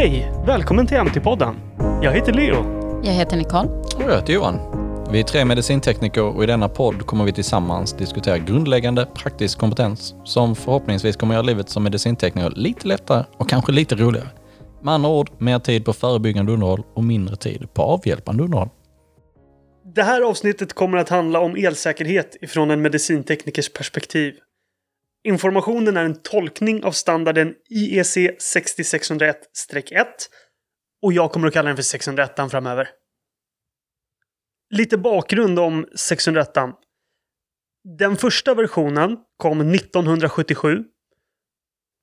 Hej! 0.00 0.32
Välkommen 0.46 0.86
till 0.86 0.96
MT-podden. 0.96 1.54
Jag 2.02 2.12
heter 2.12 2.32
Leo. 2.32 2.56
Jag 3.04 3.12
heter 3.12 3.36
Nicole. 3.36 3.68
Och 3.68 4.02
jag 4.02 4.16
heter 4.16 4.32
Johan. 4.32 4.58
Vi 5.12 5.20
är 5.20 5.24
tre 5.24 5.44
medicintekniker 5.44 6.22
och 6.22 6.44
i 6.44 6.46
denna 6.46 6.68
podd 6.68 7.06
kommer 7.06 7.24
vi 7.24 7.32
tillsammans 7.32 7.92
diskutera 7.92 8.38
grundläggande 8.38 9.06
praktisk 9.14 9.58
kompetens 9.58 10.14
som 10.24 10.56
förhoppningsvis 10.56 11.16
kommer 11.16 11.34
göra 11.34 11.42
livet 11.42 11.68
som 11.68 11.82
medicintekniker 11.82 12.50
lite 12.50 12.88
lättare 12.88 13.24
och 13.36 13.48
kanske 13.48 13.72
lite 13.72 13.94
roligare. 13.94 14.28
Med 14.82 14.94
andra 14.94 15.10
ord, 15.10 15.30
mer 15.38 15.58
tid 15.58 15.84
på 15.84 15.92
förebyggande 15.92 16.52
underhåll 16.52 16.82
och 16.94 17.04
mindre 17.04 17.36
tid 17.36 17.74
på 17.74 17.82
avhjälpande 17.82 18.42
underhåll. 18.42 18.68
Det 19.94 20.02
här 20.02 20.22
avsnittet 20.22 20.72
kommer 20.72 20.98
att 20.98 21.08
handla 21.08 21.40
om 21.40 21.56
elsäkerhet 21.56 22.36
ifrån 22.40 22.70
en 22.70 22.82
medicinteknikers 22.82 23.72
perspektiv. 23.72 24.34
Informationen 25.24 25.96
är 25.96 26.04
en 26.04 26.22
tolkning 26.22 26.84
av 26.84 26.92
standarden 26.92 27.54
IEC 27.70 28.16
60601-1 28.16 30.04
och 31.02 31.12
jag 31.12 31.32
kommer 31.32 31.48
att 31.48 31.54
kalla 31.54 31.68
den 31.68 31.76
för 31.76 31.82
601 31.82 32.50
framöver. 32.50 32.88
Lite 34.70 34.98
bakgrund 34.98 35.58
om 35.58 35.86
601. 35.96 36.48
Den 37.98 38.16
första 38.16 38.54
versionen 38.54 39.16
kom 39.36 39.74
1977 39.74 40.84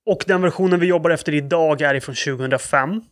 och 0.06 0.24
den 0.26 0.42
versionen 0.42 0.80
vi 0.80 0.86
jobbar 0.86 1.10
efter 1.10 1.34
idag 1.34 1.80
är 1.80 1.94
ifrån 1.94 2.14
2005. 2.14 3.02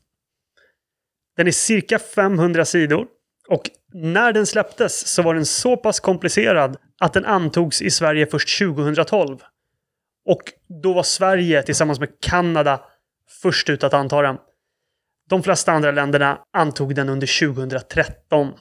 Den 1.37 1.47
är 1.47 1.53
cirka 1.53 1.99
500 1.99 2.65
sidor 2.65 3.07
och 3.49 3.71
när 3.93 4.33
den 4.33 4.47
släpptes 4.47 5.07
så 5.07 5.23
var 5.23 5.35
den 5.35 5.47
så 5.47 5.77
pass 5.77 6.01
komplicerad 6.01 6.77
att 7.01 7.13
den 7.13 7.25
antogs 7.25 7.83
i 7.83 7.91
Sverige 7.91 8.27
först 8.27 8.59
2012. 8.59 9.39
Och 10.27 10.53
då 10.83 10.93
var 10.93 11.03
Sverige 11.03 11.63
tillsammans 11.63 12.01
med 12.01 12.21
Kanada 12.21 12.85
först 13.43 13.71
ut 13.71 13.85
att 13.85 13.95
anta 13.95 14.23
den. 14.23 14.37
De 15.29 15.43
flesta 15.43 15.73
andra 15.73 15.91
länderna 15.91 16.41
antog 16.53 16.95
den 16.95 17.09
under 17.09 17.47
2013. 17.47 18.53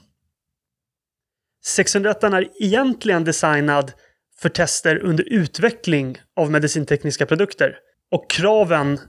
601 1.66 2.24
är 2.24 2.64
egentligen 2.64 3.24
designad 3.24 3.92
för 4.38 4.50
tester 4.50 4.98
under 4.98 5.34
utveckling 5.34 6.18
av 6.36 6.52
medicintekniska 6.52 7.26
produkter. 7.26 7.78
Och 8.12 8.30
kraven 8.30 9.00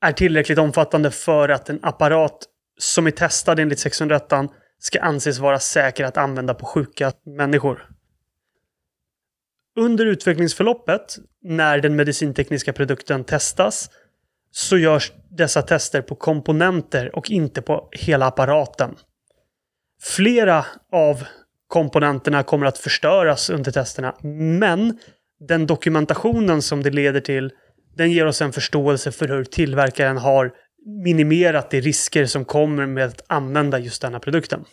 är 0.00 0.12
tillräckligt 0.12 0.58
omfattande 0.58 1.10
för 1.10 1.48
att 1.48 1.70
en 1.70 1.78
apparat 1.82 2.46
som 2.78 3.06
är 3.06 3.10
testad 3.10 3.58
enligt 3.58 3.78
601 3.78 4.22
ska 4.78 5.00
anses 5.00 5.38
vara 5.38 5.58
säker 5.58 6.04
att 6.04 6.16
använda 6.16 6.54
på 6.54 6.66
sjuka 6.66 7.12
människor. 7.36 7.88
Under 9.76 10.06
utvecklingsförloppet, 10.06 11.18
när 11.42 11.78
den 11.78 11.96
medicintekniska 11.96 12.72
produkten 12.72 13.24
testas, 13.24 13.90
så 14.50 14.78
görs 14.78 15.12
dessa 15.30 15.62
tester 15.62 16.02
på 16.02 16.14
komponenter 16.14 17.16
och 17.16 17.30
inte 17.30 17.62
på 17.62 17.88
hela 17.92 18.26
apparaten. 18.26 18.96
Flera 20.02 20.66
av 20.92 21.24
komponenterna 21.66 22.42
kommer 22.42 22.66
att 22.66 22.78
förstöras 22.78 23.50
under 23.50 23.72
testerna, 23.72 24.16
men 24.58 24.98
den 25.48 25.66
dokumentationen 25.66 26.62
som 26.62 26.82
det 26.82 26.90
leder 26.90 27.20
till, 27.20 27.52
den 27.96 28.10
ger 28.12 28.26
oss 28.26 28.42
en 28.42 28.52
förståelse 28.52 29.12
för 29.12 29.28
hur 29.28 29.44
tillverkaren 29.44 30.18
har 30.18 30.52
minimerat 31.04 31.70
de 31.70 31.80
risker 31.80 32.26
som 32.26 32.44
kommer 32.44 32.86
med 32.86 33.06
att 33.06 33.24
använda 33.26 33.78
just 33.78 34.02
denna 34.02 34.20
produkten. 34.20 34.64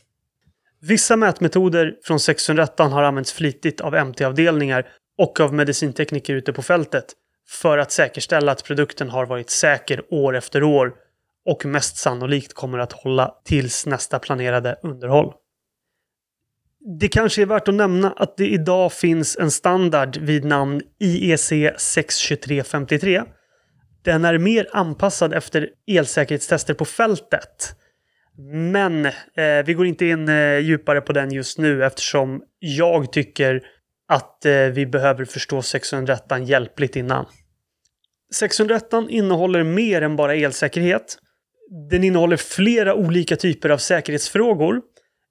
Vissa 0.82 1.16
mätmetoder 1.16 1.96
från 2.04 2.20
601 2.20 2.80
har 2.80 3.04
använts 3.04 3.34
flitigt 3.34 3.82
av 3.82 4.06
MT-avdelningar 4.08 4.88
och 5.18 5.40
av 5.40 5.54
medicintekniker 5.54 6.34
ute 6.34 6.54
på 6.54 6.62
fältet 6.62 7.06
för 7.50 7.78
att 7.78 7.92
säkerställa 7.92 8.52
att 8.52 8.64
produkten 8.64 9.10
har 9.10 9.26
varit 9.26 9.50
säker 9.50 10.14
år 10.14 10.36
efter 10.36 10.64
år 10.64 10.94
och 11.46 11.66
mest 11.66 11.98
sannolikt 11.98 12.54
kommer 12.54 12.78
att 12.80 12.94
hålla 12.94 13.36
tills 13.46 13.86
nästa 13.86 14.20
planerade 14.20 14.80
underhåll. 14.84 15.34
Det 17.00 17.08
kanske 17.08 17.42
är 17.42 17.46
värt 17.46 17.68
att 17.68 17.74
nämna 17.74 18.12
att 18.12 18.38
det 18.38 18.48
idag 18.48 18.94
finns 18.94 19.38
en 19.38 19.52
standard 19.52 20.18
vid 20.18 20.46
namn 20.46 20.82
IEC 21.00 21.52
62353. 21.78 23.24
Den 24.04 24.26
är 24.26 24.38
mer 24.38 24.68
anpassad 24.72 25.34
efter 25.34 25.70
elsäkerhetstester 25.88 26.74
på 26.74 26.86
fältet. 26.86 27.76
Men 28.38 29.06
eh, 29.06 29.14
vi 29.66 29.74
går 29.74 29.86
inte 29.86 30.06
in 30.06 30.30
eh, 30.30 30.58
djupare 30.58 31.02
på 31.02 31.14
den 31.14 31.32
just 31.32 31.58
nu 31.58 31.86
eftersom 31.86 32.44
jag 32.60 33.12
tycker 33.12 33.62
att 34.08 34.46
eh, 34.46 34.54
vi 34.54 34.86
behöver 34.86 35.26
förstå 35.26 35.62
601 35.62 36.24
hjälpligt 36.46 36.96
innan. 36.96 37.26
601 38.34 38.84
innehåller 39.10 39.64
mer 39.64 40.02
än 40.02 40.16
bara 40.16 40.36
elsäkerhet. 40.36 41.18
Den 41.90 42.04
innehåller 42.04 42.38
flera 42.38 42.96
olika 42.96 43.36
typer 43.36 43.70
av 43.70 43.78
säkerhetsfrågor 43.78 44.82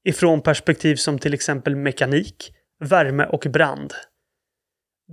ifrån 0.05 0.43
perspektiv 0.43 0.97
som 0.97 1.19
till 1.19 1.35
exempel 1.35 1.77
mekanik, 1.77 2.53
värme 2.85 3.27
och 3.27 3.47
brand. 3.53 3.93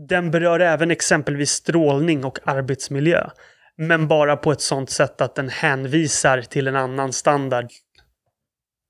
Den 0.10 0.32
berör 0.32 0.60
även 0.60 0.92
exempelvis 0.92 1.50
strålning 1.52 2.26
och 2.26 2.40
arbetsmiljö, 2.44 3.30
men 3.78 4.08
bara 4.08 4.38
på 4.38 4.52
ett 4.52 4.62
sånt 4.62 4.90
sätt 4.90 5.22
att 5.22 5.36
den 5.36 5.50
hänvisar 5.50 6.42
till 6.42 6.68
en 6.68 6.76
annan 6.76 7.14
standard. 7.14 7.72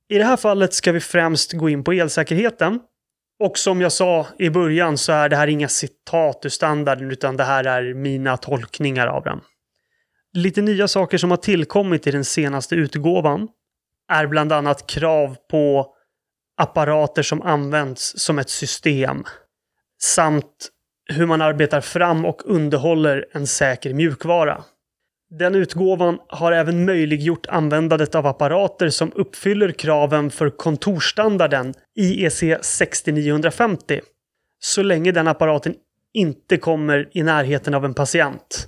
I 0.10 0.18
det 0.18 0.24
här 0.24 0.38
fallet 0.38 0.74
ska 0.74 0.92
vi 0.92 1.00
främst 1.00 1.54
gå 1.54 1.70
in 1.70 1.84
på 1.84 1.92
elsäkerheten. 1.92 2.80
Och 3.40 3.58
som 3.58 3.82
jag 3.82 3.92
sa 3.92 4.28
i 4.40 4.50
början 4.50 4.98
så 4.98 5.12
är 5.12 5.30
det 5.30 5.36
här 5.36 5.48
inga 5.48 5.68
citat 5.68 6.46
ur 6.46 6.50
standarden 6.50 7.12
utan 7.12 7.38
det 7.38 7.44
här 7.44 7.64
är 7.64 7.94
mina 7.94 8.38
tolkningar 8.38 9.08
av 9.08 9.24
den. 9.24 9.42
Lite 10.34 10.62
nya 10.62 10.88
saker 10.88 11.18
som 11.18 11.30
har 11.30 11.38
tillkommit 11.38 12.08
i 12.08 12.12
den 12.12 12.26
senaste 12.26 12.76
utgåvan 12.76 13.48
är 14.12 14.28
bland 14.28 14.52
annat 14.52 14.88
krav 14.88 15.36
på 15.50 15.94
apparater 16.58 17.24
som 17.24 17.42
används 17.42 18.20
som 18.20 18.40
ett 18.40 18.50
system. 18.50 19.24
Samt 20.02 20.70
hur 21.06 21.26
man 21.26 21.42
arbetar 21.42 21.82
fram 21.82 22.26
och 22.26 22.42
underhåller 22.46 23.26
en 23.32 23.48
säker 23.48 23.94
mjukvara. 23.94 24.64
Den 25.40 25.56
utgåvan 25.56 26.20
har 26.28 26.52
även 26.52 26.86
möjliggjort 26.86 27.46
användandet 27.46 28.16
av 28.16 28.28
apparater 28.28 28.90
som 28.90 29.12
uppfyller 29.16 29.72
kraven 29.72 30.30
för 30.30 30.50
kontorsstandarden 30.50 31.74
IEC 31.96 32.44
6950 32.62 34.02
Så 34.60 34.84
länge 34.84 35.12
den 35.12 35.28
apparaten 35.28 35.76
inte 36.14 36.58
kommer 36.58 37.10
i 37.12 37.24
närheten 37.24 37.74
av 37.74 37.86
en 37.86 37.94
patient. 37.94 38.68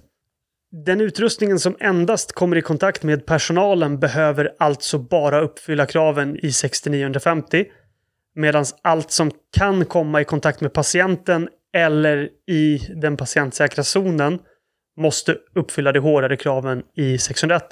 Den 0.85 1.01
utrustningen 1.01 1.59
som 1.59 1.75
endast 1.79 2.31
kommer 2.31 2.55
i 2.55 2.61
kontakt 2.61 3.03
med 3.03 3.25
personalen 3.25 3.99
behöver 3.99 4.55
alltså 4.59 4.97
bara 4.99 5.41
uppfylla 5.41 5.85
kraven 5.85 6.45
i 6.45 6.51
6950. 6.51 7.65
Medan 8.35 8.65
allt 8.81 9.11
som 9.11 9.31
kan 9.57 9.85
komma 9.85 10.21
i 10.21 10.23
kontakt 10.23 10.61
med 10.61 10.73
patienten 10.73 11.49
eller 11.73 12.29
i 12.47 12.77
den 12.95 13.17
patientsäkra 13.17 13.83
zonen 13.83 14.39
måste 14.97 15.37
uppfylla 15.55 15.91
de 15.91 15.99
hårdare 15.99 16.37
kraven 16.37 16.83
i 16.95 17.17
601. 17.17 17.63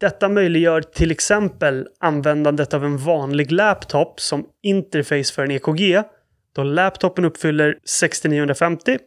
Detta 0.00 0.28
möjliggör 0.28 0.82
till 0.82 1.10
exempel 1.10 1.88
användandet 2.00 2.74
av 2.74 2.84
en 2.84 2.98
vanlig 2.98 3.52
laptop 3.52 4.20
som 4.20 4.46
interface 4.62 5.34
för 5.34 5.44
en 5.44 5.50
EKG 5.50 6.02
då 6.52 6.62
laptopen 6.62 7.24
uppfyller 7.24 7.78
6950 7.84 8.98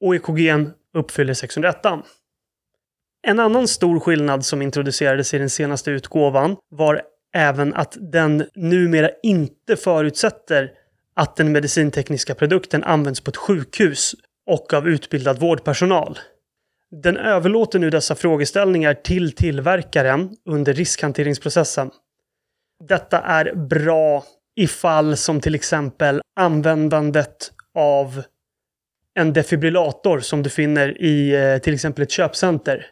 och 0.00 0.14
EKGn 0.14 0.70
uppfyller 0.94 1.34
601. 1.34 1.76
En 3.26 3.40
annan 3.40 3.68
stor 3.68 4.00
skillnad 4.00 4.44
som 4.44 4.62
introducerades 4.62 5.34
i 5.34 5.38
den 5.38 5.50
senaste 5.50 5.90
utgåvan 5.90 6.56
var 6.70 7.02
även 7.34 7.74
att 7.74 7.96
den 8.00 8.46
numera 8.54 9.10
inte 9.22 9.76
förutsätter 9.76 10.70
att 11.16 11.36
den 11.36 11.52
medicintekniska 11.52 12.34
produkten 12.34 12.84
används 12.84 13.20
på 13.20 13.30
ett 13.30 13.36
sjukhus 13.36 14.14
och 14.46 14.74
av 14.74 14.88
utbildad 14.88 15.38
vårdpersonal. 15.38 16.18
Den 17.02 17.16
överlåter 17.16 17.78
nu 17.78 17.90
dessa 17.90 18.14
frågeställningar 18.14 18.94
till 18.94 19.32
tillverkaren 19.32 20.36
under 20.44 20.72
riskhanteringsprocessen. 20.72 21.90
Detta 22.88 23.20
är 23.20 23.54
bra 23.54 24.24
i 24.56 24.66
fall 24.66 25.16
som 25.16 25.40
till 25.40 25.54
exempel 25.54 26.20
användandet 26.36 27.52
av 27.74 28.22
en 29.14 29.32
defibrillator 29.32 30.20
som 30.20 30.42
du 30.42 30.50
finner 30.50 31.02
i 31.02 31.34
eh, 31.34 31.58
till 31.58 31.74
exempel 31.74 32.02
ett 32.02 32.10
köpcenter. 32.10 32.86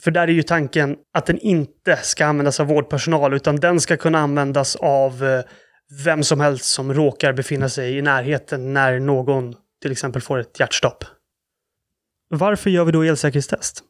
För 0.00 0.10
där 0.10 0.28
är 0.28 0.32
ju 0.32 0.42
tanken 0.42 0.96
att 1.14 1.26
den 1.26 1.38
inte 1.38 1.96
ska 1.96 2.26
användas 2.26 2.60
av 2.60 2.66
vårdpersonal 2.66 3.34
utan 3.34 3.56
den 3.56 3.80
ska 3.80 3.96
kunna 3.96 4.18
användas 4.18 4.76
av 4.76 5.24
eh, 5.24 5.44
vem 6.04 6.22
som 6.22 6.40
helst 6.40 6.64
som 6.64 6.94
råkar 6.94 7.32
befinna 7.32 7.68
sig 7.68 7.98
i 7.98 8.02
närheten 8.02 8.72
när 8.72 9.00
någon 9.00 9.54
till 9.82 9.92
exempel 9.92 10.22
får 10.22 10.38
ett 10.38 10.60
hjärtstopp. 10.60 11.04
Varför 12.28 12.70
gör 12.70 12.84
vi 12.84 12.92
då 12.92 13.02
elsäkerhetstest? 13.02 13.84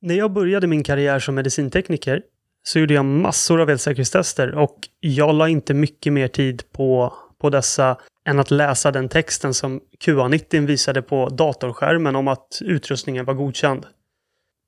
När 0.00 0.14
jag 0.14 0.32
började 0.32 0.66
min 0.66 0.84
karriär 0.84 1.18
som 1.18 1.34
medicintekniker 1.34 2.22
så 2.62 2.78
gjorde 2.78 2.94
jag 2.94 3.04
massor 3.04 3.60
av 3.60 3.70
elsäkerhetstester 3.70 4.54
och 4.54 4.78
jag 5.00 5.34
la 5.34 5.48
inte 5.48 5.74
mycket 5.74 6.12
mer 6.12 6.28
tid 6.28 6.62
på, 6.72 7.14
på 7.38 7.50
dessa 7.50 7.98
än 8.24 8.38
att 8.38 8.50
läsa 8.50 8.90
den 8.90 9.08
texten 9.08 9.54
som 9.54 9.80
QA90 10.04 10.66
visade 10.66 11.02
på 11.02 11.28
datorskärmen 11.28 12.16
om 12.16 12.28
att 12.28 12.58
utrustningen 12.60 13.24
var 13.24 13.34
godkänd. 13.34 13.86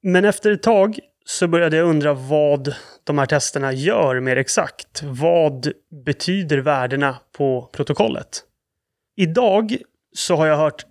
Men 0.02 0.24
efter 0.24 0.50
ett 0.50 0.62
tag 0.62 0.98
så 1.28 1.48
började 1.48 1.76
jag 1.76 1.88
undra 1.88 2.14
vad 2.14 2.74
de 3.04 3.18
här 3.18 3.26
testerna 3.26 3.72
gör 3.72 4.20
mer 4.20 4.36
exakt. 4.36 5.02
Vad 5.02 5.72
betyder 6.04 6.58
värdena 6.58 7.16
på 7.36 7.70
protokollet? 7.72 8.42
Idag 9.16 9.76
så 10.14 10.36
har 10.36 10.46
jag 10.46 10.56
hört 10.56 10.86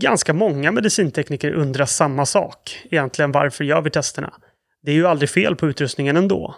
ganska 0.00 0.32
många 0.32 0.72
medicintekniker 0.72 1.52
undra 1.52 1.86
samma 1.86 2.26
sak. 2.26 2.86
Egentligen 2.90 3.32
varför 3.32 3.64
gör 3.64 3.80
vi 3.80 3.90
testerna? 3.90 4.32
Det 4.82 4.90
är 4.90 4.94
ju 4.94 5.06
aldrig 5.06 5.30
fel 5.30 5.56
på 5.56 5.68
utrustningen 5.68 6.16
ändå. 6.16 6.54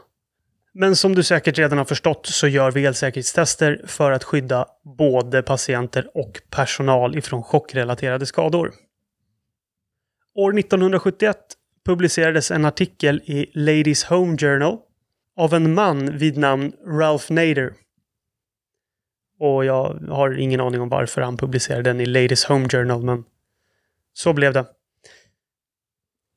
Men 0.72 0.96
som 0.96 1.14
du 1.14 1.22
säkert 1.22 1.58
redan 1.58 1.78
har 1.78 1.84
förstått 1.84 2.26
så 2.26 2.48
gör 2.48 2.70
vi 2.70 2.86
elsäkerhetstester 2.86 3.80
för 3.86 4.10
att 4.10 4.24
skydda 4.24 4.66
både 4.98 5.42
patienter 5.42 6.10
och 6.14 6.40
personal 6.50 7.18
ifrån 7.18 7.42
chockrelaterade 7.42 8.26
skador. 8.26 8.72
År 10.34 10.58
1971 10.58 11.36
publicerades 11.86 12.50
en 12.50 12.64
artikel 12.64 13.20
i 13.24 13.50
Ladies 13.54 14.04
Home 14.04 14.36
Journal 14.36 14.78
av 15.36 15.54
en 15.54 15.74
man 15.74 16.18
vid 16.18 16.36
namn 16.36 16.72
Ralph 16.86 17.32
Nader. 17.32 17.74
Och 19.38 19.64
jag 19.64 19.98
har 20.08 20.38
ingen 20.38 20.60
aning 20.60 20.80
om 20.80 20.88
varför 20.88 21.20
han 21.20 21.36
publicerade 21.36 21.82
den 21.82 22.00
i 22.00 22.06
Ladies 22.06 22.44
Home 22.44 22.68
Journal, 22.68 23.02
men 23.02 23.24
så 24.12 24.32
blev 24.32 24.52
det. 24.52 24.66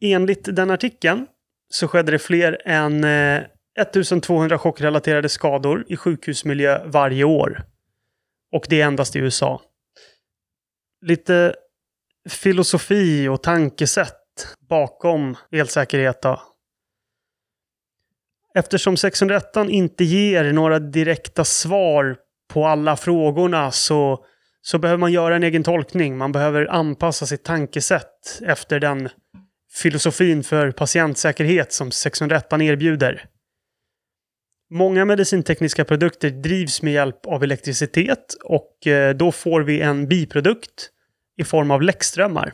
Enligt 0.02 0.56
den 0.56 0.72
artikeln 0.72 1.28
så 1.70 1.88
skedde 1.88 2.12
det 2.12 2.20
fler 2.20 2.62
än 2.66 3.04
eh, 3.04 3.44
1200 3.80 4.58
chockrelaterade 4.58 5.30
skador 5.30 5.86
i 5.88 5.98
sjukhusmiljö 5.98 6.86
varje 6.86 7.24
år. 7.24 7.64
Och 8.52 8.66
det 8.70 8.82
är 8.82 8.88
endast 8.88 9.16
i 9.16 9.20
USA. 9.20 9.62
Lite 11.06 11.56
filosofi 12.30 13.28
och 13.28 13.44
tankesätt 13.44 14.23
bakom 14.70 15.36
elsäkerhet 15.52 16.22
då? 16.22 16.42
Eftersom 18.56 18.98
601 18.98 19.56
inte 19.70 20.04
ger 20.04 20.54
några 20.54 20.80
direkta 20.80 21.46
svar 21.46 22.18
på 22.54 22.66
alla 22.66 22.96
frågorna 22.98 23.72
så, 23.72 24.26
så 24.62 24.78
behöver 24.78 25.00
man 25.00 25.12
göra 25.12 25.36
en 25.36 25.44
egen 25.44 25.64
tolkning. 25.64 26.18
Man 26.18 26.32
behöver 26.32 26.66
anpassa 26.66 27.26
sitt 27.26 27.44
tankesätt 27.44 28.42
efter 28.42 28.80
den 28.80 29.10
filosofin 29.74 30.44
för 30.44 30.72
patientsäkerhet 30.72 31.74
som 31.74 31.92
601 31.92 32.54
erbjuder. 32.54 33.26
Många 34.70 35.06
medicintekniska 35.06 35.86
produkter 35.86 36.30
drivs 36.30 36.82
med 36.82 36.94
hjälp 36.94 37.26
av 37.26 37.44
elektricitet 37.44 38.36
och 38.44 38.88
eh, 38.88 39.16
då 39.16 39.32
får 39.32 39.62
vi 39.62 39.82
en 39.82 40.08
biprodukt 40.08 40.90
i 41.38 41.44
form 41.44 41.72
av 41.72 41.82
läckströmmar. 41.82 42.54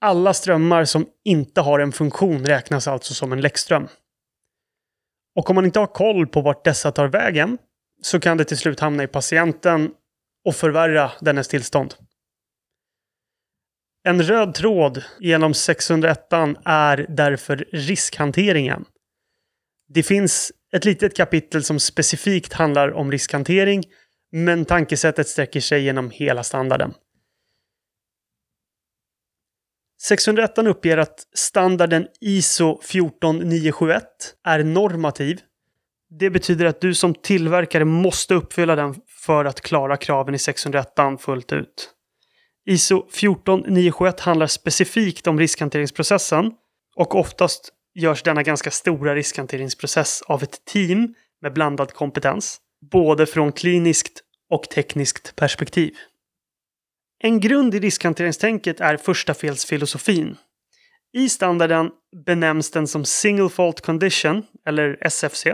Alla 0.00 0.34
strömmar 0.34 0.84
som 0.84 1.06
inte 1.24 1.60
har 1.60 1.78
en 1.78 1.92
funktion 1.92 2.46
räknas 2.46 2.88
alltså 2.88 3.14
som 3.14 3.32
en 3.32 3.40
läckström. 3.40 3.88
Och 5.36 5.50
om 5.50 5.54
man 5.54 5.64
inte 5.64 5.78
har 5.78 5.86
koll 5.86 6.26
på 6.26 6.40
vart 6.40 6.64
dessa 6.64 6.92
tar 6.92 7.08
vägen 7.08 7.58
så 8.02 8.20
kan 8.20 8.36
det 8.36 8.44
till 8.44 8.58
slut 8.58 8.80
hamna 8.80 9.02
i 9.02 9.06
patienten 9.06 9.90
och 10.44 10.54
förvärra 10.54 11.12
dennes 11.20 11.48
tillstånd. 11.48 11.94
En 14.04 14.22
röd 14.22 14.54
tråd 14.54 15.04
genom 15.20 15.54
601 15.54 16.32
är 16.64 17.06
därför 17.08 17.68
riskhanteringen. 17.72 18.84
Det 19.88 20.02
finns 20.02 20.52
ett 20.72 20.84
litet 20.84 21.16
kapitel 21.16 21.64
som 21.64 21.80
specifikt 21.80 22.52
handlar 22.52 22.92
om 22.92 23.12
riskhantering, 23.12 23.84
men 24.32 24.64
tankesättet 24.64 25.28
sträcker 25.28 25.60
sig 25.60 25.82
genom 25.82 26.10
hela 26.10 26.42
standarden. 26.44 26.94
601 30.00 30.58
uppger 30.58 30.98
att 30.98 31.26
standarden 31.34 32.06
ISO 32.20 32.80
14971 32.82 34.04
är 34.44 34.64
normativ. 34.64 35.40
Det 36.10 36.30
betyder 36.30 36.66
att 36.66 36.80
du 36.80 36.94
som 36.94 37.14
tillverkare 37.14 37.84
måste 37.84 38.34
uppfylla 38.34 38.76
den 38.76 38.94
för 39.08 39.44
att 39.44 39.60
klara 39.60 39.96
kraven 39.96 40.34
i 40.34 40.38
601 40.38 40.86
fullt 41.20 41.52
ut. 41.52 41.90
ISO 42.66 43.08
14971 43.10 44.20
handlar 44.20 44.46
specifikt 44.46 45.26
om 45.26 45.38
riskhanteringsprocessen 45.38 46.52
och 46.96 47.14
oftast 47.14 47.72
görs 47.94 48.22
denna 48.22 48.42
ganska 48.42 48.70
stora 48.70 49.14
riskhanteringsprocess 49.14 50.22
av 50.22 50.42
ett 50.42 50.64
team 50.64 51.14
med 51.42 51.52
blandad 51.52 51.92
kompetens, 51.92 52.60
både 52.90 53.26
från 53.26 53.52
kliniskt 53.52 54.22
och 54.50 54.62
tekniskt 54.62 55.36
perspektiv. 55.36 55.94
En 57.20 57.40
grund 57.40 57.74
i 57.74 57.80
riskhanteringstänket 57.80 58.80
är 58.80 58.96
första 58.96 59.34
felsfilosofin. 59.34 60.36
I 61.12 61.28
standarden 61.28 61.90
benämns 62.26 62.70
den 62.70 62.86
som 62.86 63.04
Single 63.04 63.48
Fault 63.48 63.80
Condition, 63.80 64.42
eller 64.66 64.98
SFC. 65.00 65.46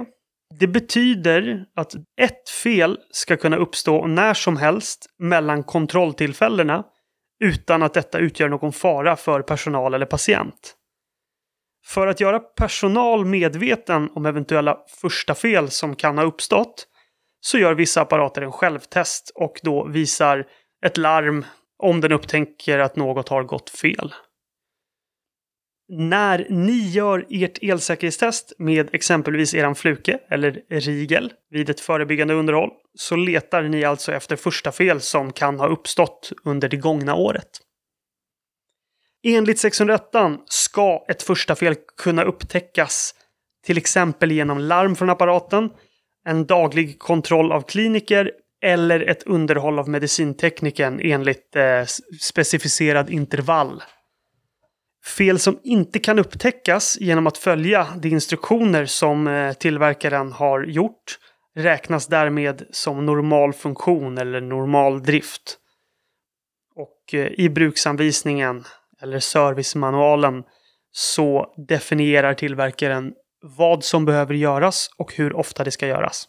Det 0.61 0.67
betyder 0.67 1.65
att 1.77 1.95
ett 2.21 2.51
fel 2.63 2.99
ska 3.11 3.37
kunna 3.37 3.57
uppstå 3.57 4.07
när 4.07 4.35
som 4.35 4.57
helst 4.57 5.07
mellan 5.19 5.63
kontrolltillfällena 5.63 6.85
utan 7.45 7.83
att 7.83 7.95
detta 7.95 8.19
utgör 8.19 8.49
någon 8.49 8.73
fara 8.73 9.17
för 9.17 9.43
personal 9.43 9.95
eller 9.95 10.07
patient. 10.07 10.75
För 11.87 12.07
att 12.07 12.21
göra 12.21 12.39
personal 12.39 13.25
medveten 13.25 14.11
om 14.15 14.27
eventuella 14.27 14.79
första 15.01 15.35
fel 15.35 15.71
som 15.71 15.97
kan 15.97 16.19
ha 16.19 16.25
uppstått 16.25 16.87
så 17.41 17.59
gör 17.59 17.75
vissa 17.75 18.01
apparater 18.01 18.43
en 18.43 18.53
självtest 18.53 19.33
och 19.35 19.61
då 19.63 19.89
visar 19.89 20.47
ett 20.85 20.97
larm 20.97 21.45
om 21.79 22.01
den 22.01 22.13
upptäcker 22.13 22.79
att 22.79 22.97
något 22.97 23.29
har 23.29 23.43
gått 23.43 23.71
fel. 23.71 24.15
När 25.89 26.47
ni 26.51 26.89
gör 26.89 27.27
ert 27.31 27.59
elsäkerhetstest 27.63 28.53
med 28.59 28.95
exempelvis 28.95 29.55
eran 29.55 29.75
fluke 29.75 30.19
eller 30.31 30.63
rigel 30.69 31.33
vid 31.51 31.71
ett 31.71 31.81
förebyggande 31.81 32.35
underhåll 32.35 32.71
så 32.95 33.17
letar 33.17 33.63
ni 33.63 33.85
alltså 33.85 34.13
efter 34.13 34.37
första 34.37 34.73
fel 34.73 35.01
som 35.01 35.33
kan 35.33 35.61
ha 35.61 35.69
uppstått 35.69 36.33
under 36.45 36.69
det 36.69 36.77
gångna 36.77 37.15
året. 37.15 37.61
Enligt 39.27 39.59
601 39.59 40.03
ska 40.47 41.05
ett 41.09 41.23
första 41.23 41.55
fel 41.55 41.75
kunna 41.97 42.23
upptäckas 42.23 43.15
till 43.67 43.79
exempel 43.79 44.33
genom 44.33 44.59
larm 44.59 44.97
från 44.97 45.11
apparaten, 45.11 45.71
en 46.25 46.47
daglig 46.47 46.99
kontroll 46.99 47.53
av 47.53 47.63
kliniker 47.63 48.31
eller 48.65 49.01
ett 49.01 49.23
underhåll 49.23 49.79
av 49.79 49.89
medicintekniken 49.89 51.01
enligt 51.01 51.57
eh, 51.57 51.85
specificerad 52.21 53.11
intervall. 53.11 53.83
Fel 55.19 55.39
som 55.39 55.59
inte 55.65 55.99
kan 55.99 56.19
upptäckas 56.19 56.97
genom 57.01 57.27
att 57.27 57.39
följa 57.39 57.87
de 57.97 58.09
instruktioner 58.09 58.87
som 58.87 59.27
eh, 59.27 59.53
tillverkaren 59.53 60.33
har 60.33 60.65
gjort 60.65 61.19
räknas 61.57 62.07
därmed 62.07 62.67
som 62.71 63.07
normal 63.07 63.53
funktion 63.53 64.19
eller 64.19 64.41
normal 64.41 65.03
drift. 65.03 65.59
Och 66.75 67.15
eh, 67.15 67.27
i 67.27 67.49
bruksanvisningen 67.49 68.65
eller 69.03 69.21
servicemanualen 69.21 70.43
så 70.91 71.55
definierar 71.69 72.35
tillverkaren 72.35 73.13
vad 73.43 73.85
som 73.85 74.05
behöver 74.05 74.35
göras 74.35 74.91
och 74.97 75.15
hur 75.15 75.37
ofta 75.37 75.65
det 75.65 75.71
ska 75.71 75.87
göras. 75.87 76.29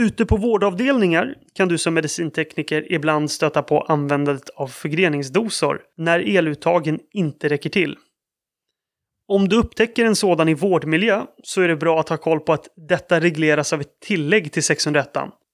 Ute 0.00 0.26
på 0.26 0.36
vårdavdelningar 0.36 1.34
kan 1.54 1.68
du 1.68 1.78
som 1.78 1.94
medicintekniker 1.94 2.92
ibland 2.92 3.30
stöta 3.30 3.62
på 3.62 3.80
användandet 3.80 4.48
av 4.48 4.66
förgreningsdosor 4.66 5.80
när 5.96 6.36
eluttagen 6.36 7.00
inte 7.12 7.48
räcker 7.48 7.70
till. 7.70 7.96
Om 9.28 9.48
du 9.48 9.56
upptäcker 9.56 10.04
en 10.04 10.16
sådan 10.16 10.48
i 10.48 10.54
vårdmiljö 10.54 11.24
så 11.42 11.60
är 11.60 11.68
det 11.68 11.76
bra 11.76 12.00
att 12.00 12.08
ha 12.08 12.16
koll 12.16 12.40
på 12.40 12.52
att 12.52 12.68
detta 12.88 13.20
regleras 13.20 13.72
av 13.72 13.80
ett 13.80 14.00
tillägg 14.00 14.52
till 14.52 14.62
601 14.62 15.10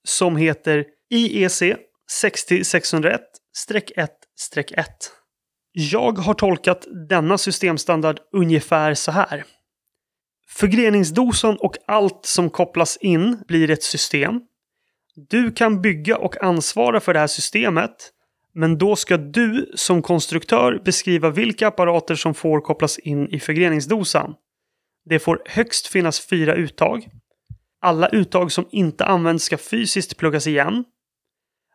som 0.08 0.36
heter 0.36 0.84
IEC 1.10 1.62
60601-1-1. 2.22 3.18
Jag 5.72 6.18
har 6.18 6.34
tolkat 6.34 6.86
denna 7.08 7.38
systemstandard 7.38 8.20
ungefär 8.32 8.94
så 8.94 9.10
här. 9.10 9.44
Förgreningsdosan 10.48 11.56
och 11.60 11.76
allt 11.86 12.26
som 12.26 12.50
kopplas 12.50 12.96
in 12.96 13.38
blir 13.48 13.70
ett 13.70 13.82
system. 13.82 14.40
Du 15.16 15.52
kan 15.52 15.82
bygga 15.82 16.16
och 16.16 16.44
ansvara 16.44 17.00
för 17.00 17.14
det 17.14 17.20
här 17.20 17.26
systemet. 17.26 18.10
Men 18.54 18.78
då 18.78 18.96
ska 18.96 19.16
du 19.16 19.72
som 19.74 20.02
konstruktör 20.02 20.82
beskriva 20.84 21.30
vilka 21.30 21.68
apparater 21.68 22.14
som 22.14 22.34
får 22.34 22.60
kopplas 22.60 22.98
in 22.98 23.28
i 23.28 23.40
förgreningsdosan. 23.40 24.34
Det 25.04 25.18
får 25.18 25.42
högst 25.46 25.86
finnas 25.86 26.20
fyra 26.20 26.54
uttag. 26.54 27.08
Alla 27.80 28.08
uttag 28.08 28.52
som 28.52 28.68
inte 28.70 29.04
används 29.04 29.44
ska 29.44 29.58
fysiskt 29.58 30.16
pluggas 30.16 30.46
igen. 30.46 30.84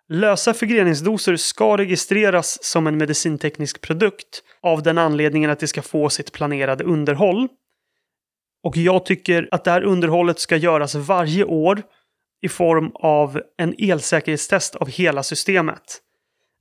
Lösa 0.10 0.54
förgreningsdoser 0.54 1.36
ska 1.36 1.78
registreras 1.78 2.64
som 2.64 2.88
en 2.88 2.98
medicinteknisk 2.98 3.82
produkt 3.82 4.44
av 4.62 4.84
den 4.84 4.98
anledningen 4.98 5.50
att 5.50 5.60
det 5.60 5.68
ska 5.68 5.82
få 5.82 6.10
sitt 6.10 6.32
planerade 6.32 6.84
underhåll. 6.84 7.48
Och 8.64 8.78
jag 8.78 9.06
tycker 9.06 9.50
att 9.52 9.64
det 9.64 9.72
här 9.72 9.84
underhållet 9.84 10.40
ska 10.40 10.56
göras 10.56 10.96
varje 10.96 11.44
år 11.44 11.84
i 12.42 12.50
form 12.50 12.92
av 12.94 13.42
en 13.58 13.76
elsäkerhetstest 13.78 14.76
av 14.76 14.90
hela 14.90 15.24
systemet. 15.24 16.02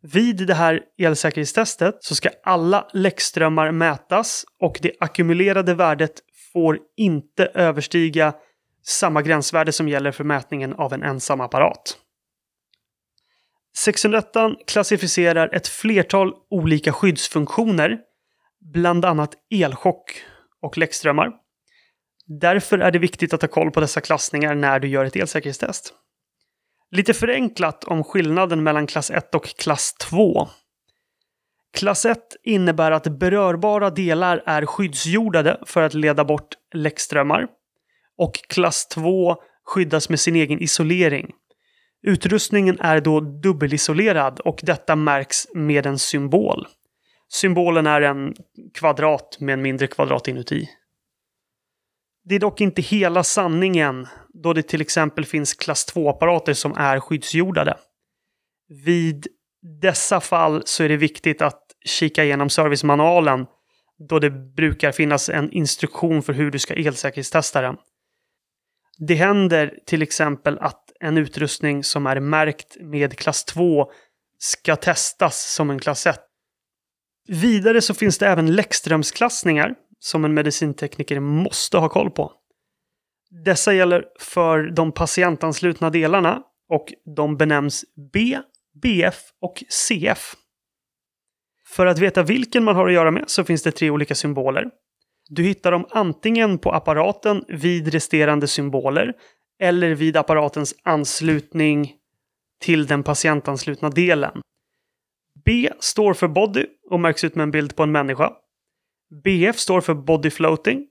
Vid 0.02 0.46
det 0.46 0.54
här 0.54 0.80
elsäkerhetstestet 0.98 1.96
så 2.00 2.14
ska 2.14 2.28
alla 2.42 2.88
läckströmmar 2.92 3.70
mätas 3.70 4.44
och 4.60 4.78
det 4.82 4.92
ackumulerade 5.00 5.74
värdet 5.74 6.12
får 6.52 6.78
inte 6.96 7.46
överstiga 7.46 8.34
samma 8.82 9.22
gränsvärde 9.22 9.72
som 9.72 9.88
gäller 9.88 10.12
för 10.12 10.24
mätningen 10.24 10.74
av 10.74 10.92
en 10.92 11.02
ensam 11.02 11.40
apparat. 11.40 11.98
601 13.76 14.26
klassificerar 14.66 15.54
ett 15.54 15.68
flertal 15.68 16.32
olika 16.50 16.92
skyddsfunktioner, 16.92 17.98
bland 18.72 19.04
annat 19.04 19.34
elchock 19.50 20.22
och 20.62 20.78
läckströmmar. 20.78 21.32
Därför 22.28 22.78
är 22.78 22.90
det 22.90 22.98
viktigt 22.98 23.34
att 23.34 23.42
ha 23.42 23.48
koll 23.48 23.70
på 23.70 23.80
dessa 23.80 24.00
klassningar 24.00 24.54
när 24.54 24.80
du 24.80 24.88
gör 24.88 25.04
ett 25.04 25.16
elsäkerhetstest. 25.16 25.94
Lite 26.90 27.14
förenklat 27.14 27.84
om 27.84 28.04
skillnaden 28.04 28.62
mellan 28.62 28.86
klass 28.86 29.10
1 29.10 29.34
och 29.34 29.44
klass 29.44 29.94
2. 29.94 30.48
Klass 31.72 32.04
1 32.04 32.18
innebär 32.42 32.90
att 32.90 33.18
berörbara 33.18 33.90
delar 33.90 34.42
är 34.46 34.66
skyddsjordade 34.66 35.60
för 35.66 35.82
att 35.82 35.94
leda 35.94 36.24
bort 36.24 36.48
läckströmmar. 36.74 37.46
Och 38.16 38.34
klass 38.48 38.88
2 38.88 39.36
skyddas 39.64 40.08
med 40.08 40.20
sin 40.20 40.36
egen 40.36 40.62
isolering. 40.62 41.30
Utrustningen 42.02 42.80
är 42.80 43.00
då 43.00 43.20
dubbelisolerad 43.20 44.40
och 44.40 44.60
detta 44.62 44.96
märks 44.96 45.46
med 45.54 45.86
en 45.86 45.98
symbol. 45.98 46.66
Symbolen 47.28 47.86
är 47.86 48.00
en 48.00 48.34
kvadrat 48.74 49.36
med 49.40 49.52
en 49.52 49.62
mindre 49.62 49.86
kvadrat 49.86 50.28
inuti. 50.28 50.68
Det 52.24 52.34
är 52.34 52.40
dock 52.40 52.60
inte 52.60 52.82
hela 52.82 53.24
sanningen 53.24 54.06
då 54.42 54.52
det 54.52 54.62
till 54.62 54.80
exempel 54.80 55.24
finns 55.24 55.54
klass 55.54 55.94
2-apparater 55.94 56.54
som 56.54 56.72
är 56.76 57.00
skyddsjordade. 57.00 57.76
Vid 58.84 59.26
dessa 59.80 60.20
fall 60.20 60.62
så 60.64 60.84
är 60.84 60.88
det 60.88 60.96
viktigt 60.96 61.42
att 61.42 61.62
kika 61.84 62.24
igenom 62.24 62.50
servicemanualen 62.50 63.46
då 64.08 64.18
det 64.18 64.30
brukar 64.30 64.92
finnas 64.92 65.28
en 65.28 65.52
instruktion 65.52 66.22
för 66.22 66.32
hur 66.32 66.50
du 66.50 66.58
ska 66.58 66.74
elsäkerhetstesta 66.74 67.60
den. 67.60 67.76
Det 68.98 69.14
händer 69.14 69.78
till 69.86 70.02
exempel 70.02 70.58
att 70.58 70.84
en 71.00 71.18
utrustning 71.18 71.84
som 71.84 72.06
är 72.06 72.20
märkt 72.20 72.76
med 72.80 73.18
klass 73.18 73.44
2 73.44 73.90
ska 74.38 74.76
testas 74.76 75.54
som 75.54 75.70
en 75.70 75.78
klass 75.78 76.06
1. 76.06 76.20
Vidare 77.28 77.82
så 77.82 77.94
finns 77.94 78.18
det 78.18 78.26
även 78.26 78.54
läckströmsklassningar 78.54 79.74
som 79.98 80.24
en 80.24 80.34
medicintekniker 80.34 81.20
måste 81.20 81.78
ha 81.78 81.88
koll 81.88 82.10
på. 82.10 82.32
Dessa 83.44 83.72
gäller 83.72 84.04
för 84.18 84.70
de 84.70 84.92
patientanslutna 84.92 85.90
delarna 85.90 86.42
och 86.68 86.92
de 87.16 87.36
benämns 87.36 87.84
B, 88.12 88.38
BF 88.82 89.20
och 89.40 89.64
CF. 89.68 90.34
För 91.66 91.86
att 91.86 91.98
veta 91.98 92.22
vilken 92.22 92.64
man 92.64 92.76
har 92.76 92.86
att 92.86 92.92
göra 92.92 93.10
med 93.10 93.24
så 93.26 93.44
finns 93.44 93.62
det 93.62 93.70
tre 93.70 93.90
olika 93.90 94.14
symboler. 94.14 94.70
Du 95.28 95.42
hittar 95.42 95.72
dem 95.72 95.86
antingen 95.90 96.58
på 96.58 96.72
apparaten 96.72 97.44
vid 97.48 97.88
resterande 97.88 98.46
symboler 98.46 99.12
eller 99.60 99.94
vid 99.94 100.16
apparatens 100.16 100.74
anslutning 100.82 101.94
till 102.60 102.86
den 102.86 103.02
patientanslutna 103.02 103.90
delen. 103.90 104.40
B 105.44 105.70
står 105.80 106.14
för 106.14 106.28
body 106.28 106.66
och 106.90 107.00
märks 107.00 107.24
ut 107.24 107.34
med 107.34 107.42
en 107.42 107.50
bild 107.50 107.76
på 107.76 107.82
en 107.82 107.92
människa. 107.92 108.32
BF 109.24 109.58
står 109.58 109.80
för 109.80 109.94
body 109.94 110.30
floating 110.30 110.86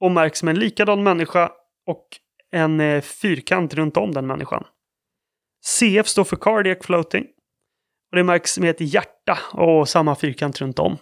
och 0.00 0.10
märks 0.10 0.42
med 0.42 0.54
en 0.54 0.60
likadan 0.60 1.02
människa 1.02 1.52
och 1.86 2.08
en 2.52 2.80
eh, 2.80 3.00
fyrkant 3.00 3.74
runt 3.74 3.96
om 3.96 4.14
den 4.14 4.26
människan. 4.26 4.64
CF 5.64 6.08
står 6.08 6.24
för 6.24 6.36
cardiac 6.36 6.78
floating 6.80 7.24
och 8.10 8.16
det 8.16 8.24
märks 8.24 8.58
med 8.58 8.70
ett 8.70 8.80
hjärta 8.80 9.38
och 9.52 9.88
samma 9.88 10.14
fyrkant 10.16 10.60
runt 10.60 10.78
om. 10.78 10.96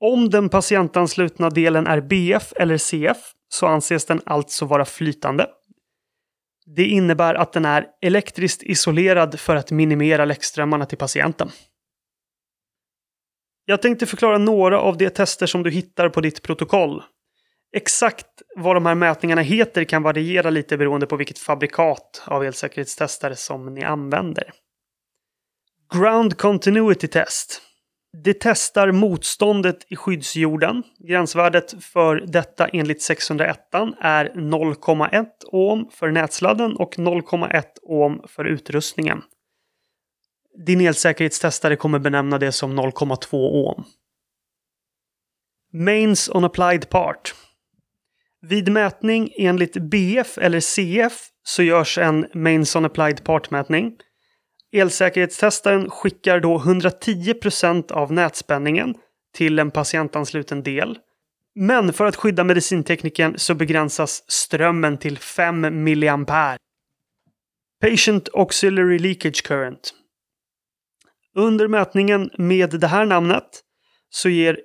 Om 0.00 0.30
den 0.30 0.48
patientanslutna 0.48 1.50
delen 1.50 1.86
är 1.86 2.00
BF 2.00 2.52
eller 2.56 2.78
CF 2.78 3.32
så 3.48 3.66
anses 3.66 4.04
den 4.04 4.20
alltså 4.26 4.64
vara 4.64 4.84
flytande. 4.84 5.46
Det 6.66 6.84
innebär 6.84 7.34
att 7.34 7.52
den 7.52 7.64
är 7.64 7.86
elektriskt 8.00 8.62
isolerad 8.62 9.40
för 9.40 9.56
att 9.56 9.70
minimera 9.70 10.24
läckströmmarna 10.24 10.86
till 10.86 10.98
patienten. 10.98 11.50
Jag 13.68 13.82
tänkte 13.82 14.06
förklara 14.06 14.38
några 14.38 14.80
av 14.80 14.96
de 14.96 15.10
tester 15.10 15.46
som 15.46 15.62
du 15.62 15.70
hittar 15.70 16.08
på 16.08 16.20
ditt 16.20 16.42
protokoll. 16.42 17.02
Exakt 17.76 18.26
vad 18.56 18.76
de 18.76 18.86
här 18.86 18.94
mätningarna 18.94 19.42
heter 19.42 19.84
kan 19.84 20.02
variera 20.02 20.50
lite 20.50 20.76
beroende 20.76 21.06
på 21.06 21.16
vilket 21.16 21.38
fabrikat 21.38 22.22
av 22.26 22.44
elsäkerhetstestare 22.44 23.36
som 23.36 23.74
ni 23.74 23.84
använder. 23.84 24.52
Ground 25.94 26.36
Continuity 26.36 27.08
Test. 27.08 27.62
Det 28.24 28.36
testar 28.40 28.92
motståndet 28.92 29.76
i 29.88 29.96
skyddsjorden. 29.96 30.82
Gränsvärdet 30.98 31.84
för 31.84 32.24
detta 32.26 32.68
enligt 32.68 33.02
601 33.02 33.58
är 34.00 34.24
0,1 34.34 35.26
ohm 35.46 35.88
för 35.92 36.10
nätsladden 36.10 36.76
och 36.76 36.94
0,1 36.96 37.62
ohm 37.82 38.22
för 38.28 38.44
utrustningen. 38.44 39.22
Din 40.56 40.80
elsäkerhetstestare 40.80 41.76
kommer 41.76 41.98
benämna 41.98 42.38
det 42.38 42.52
som 42.52 42.80
0,2 42.80 43.26
ohm. 43.32 43.84
Mains 45.72 46.28
on 46.28 46.44
applied 46.44 46.90
part. 46.90 47.34
Vid 48.40 48.68
mätning 48.68 49.32
enligt 49.38 49.76
BF 49.76 50.38
eller 50.38 50.60
CF 50.60 51.28
så 51.42 51.62
görs 51.62 51.98
en 51.98 52.26
Mains 52.34 52.76
on 52.76 52.84
applied 52.84 53.24
part-mätning. 53.24 53.92
Elsäkerhetstestaren 54.72 55.90
skickar 55.90 56.40
då 56.40 56.58
110% 56.58 57.92
av 57.92 58.12
nätspänningen 58.12 58.94
till 59.34 59.58
en 59.58 59.70
patientansluten 59.70 60.62
del. 60.62 60.98
Men 61.54 61.92
för 61.92 62.04
att 62.04 62.16
skydda 62.16 62.44
medicintekniken 62.44 63.38
så 63.38 63.54
begränsas 63.54 64.30
strömmen 64.30 64.98
till 64.98 65.18
5 65.18 65.84
mA. 65.84 66.56
Patient 67.80 68.28
Auxiliary 68.34 68.98
Leakage 68.98 69.42
Current. 69.44 69.94
Under 71.36 71.68
mätningen 71.68 72.30
med 72.38 72.80
det 72.80 72.86
här 72.86 73.04
namnet 73.04 73.62
så 74.08 74.28
ger 74.28 74.60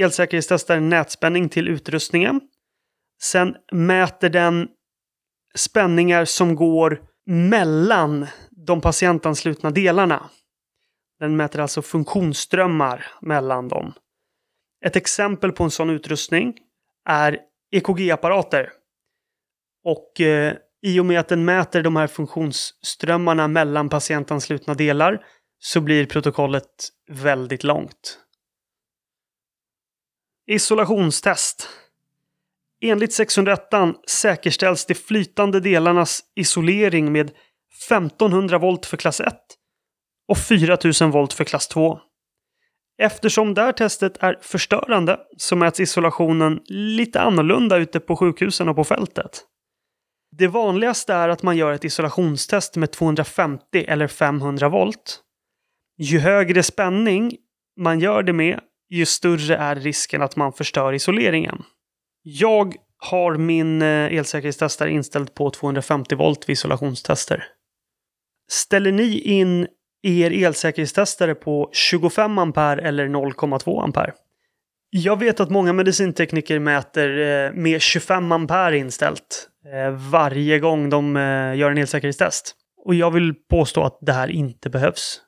elsäkerhetstestaren 0.00 0.88
nätspänning 0.88 1.48
till 1.48 1.68
utrustningen. 1.68 2.40
Sen 3.22 3.56
mäter 3.72 4.28
den 4.28 4.68
spänningar 5.54 6.24
som 6.24 6.54
går 6.54 7.02
mellan 7.26 8.26
de 8.66 8.80
patientanslutna 8.80 9.70
delarna. 9.70 10.30
Den 11.20 11.36
mäter 11.36 11.60
alltså 11.60 11.82
funktionsströmmar 11.82 13.06
mellan 13.20 13.68
dem. 13.68 13.92
Ett 14.84 14.96
exempel 14.96 15.52
på 15.52 15.64
en 15.64 15.70
sån 15.70 15.90
utrustning 15.90 16.54
är 17.08 17.38
EKG-apparater. 17.70 18.70
Och 19.84 20.20
eh, 20.20 20.54
i 20.82 21.00
och 21.00 21.06
med 21.06 21.20
att 21.20 21.28
den 21.28 21.44
mäter 21.44 21.82
de 21.82 21.96
här 21.96 22.06
funktionsströmmarna 22.06 23.48
mellan 23.48 23.88
patientanslutna 23.88 24.74
delar 24.74 25.24
så 25.64 25.80
blir 25.80 26.06
protokollet 26.06 26.88
väldigt 27.08 27.64
långt. 27.64 28.18
Isolationstest. 30.46 31.68
Enligt 32.80 33.12
601 33.12 33.60
säkerställs 34.08 34.86
de 34.86 34.94
flytande 34.94 35.60
delarnas 35.60 36.20
isolering 36.34 37.12
med 37.12 37.30
1500 37.88 38.58
volt 38.58 38.86
för 38.86 38.96
klass 38.96 39.20
1 39.20 39.34
och 40.28 40.38
4000 40.38 41.10
volt 41.10 41.32
för 41.32 41.44
klass 41.44 41.68
2. 41.68 42.00
Eftersom 42.98 43.54
det 43.54 43.62
här 43.62 43.72
testet 43.72 44.16
är 44.22 44.38
förstörande 44.42 45.20
så 45.36 45.56
mäts 45.56 45.80
isolationen 45.80 46.60
lite 46.66 47.20
annorlunda 47.20 47.76
ute 47.76 48.00
på 48.00 48.16
sjukhusen 48.16 48.68
och 48.68 48.76
på 48.76 48.84
fältet. 48.84 49.44
Det 50.36 50.46
vanligaste 50.46 51.14
är 51.14 51.28
att 51.28 51.42
man 51.42 51.56
gör 51.56 51.72
ett 51.72 51.84
isolationstest 51.84 52.76
med 52.76 52.92
250 52.92 53.84
eller 53.88 54.06
500 54.06 54.68
volt. 54.68 55.20
Ju 55.96 56.18
högre 56.18 56.62
spänning 56.62 57.36
man 57.76 58.00
gör 58.00 58.22
det 58.22 58.32
med, 58.32 58.60
ju 58.90 59.06
större 59.06 59.56
är 59.56 59.76
risken 59.76 60.22
att 60.22 60.36
man 60.36 60.52
förstör 60.52 60.92
isoleringen. 60.92 61.62
Jag 62.22 62.74
har 62.98 63.36
min 63.36 63.82
eh, 63.82 64.14
elsäkerhetstestare 64.14 64.90
inställd 64.90 65.34
på 65.34 65.50
250 65.50 66.14
volt 66.14 66.48
vid 66.48 66.52
isolationstester. 66.52 67.44
Ställer 68.50 68.92
ni 68.92 69.18
in 69.18 69.66
er 70.02 70.44
elsäkerhetstestare 70.44 71.34
på 71.34 71.70
25 71.72 72.38
ampere 72.38 72.88
eller 72.88 73.08
0,2 73.08 73.84
ampere? 73.84 74.12
Jag 74.90 75.18
vet 75.18 75.40
att 75.40 75.50
många 75.50 75.72
medicintekniker 75.72 76.58
mäter 76.58 77.18
eh, 77.18 77.52
med 77.52 77.80
25 77.80 78.32
ampere 78.32 78.78
inställt 78.78 79.48
eh, 79.72 79.90
varje 80.10 80.58
gång 80.58 80.90
de 80.90 81.16
gör 81.56 81.70
en 81.70 81.78
elsäkerhetstest. 81.78 82.54
Och 82.84 82.94
jag 82.94 83.10
vill 83.10 83.34
påstå 83.34 83.82
att 83.82 83.98
det 84.00 84.12
här 84.12 84.28
inte 84.28 84.70
behövs. 84.70 85.23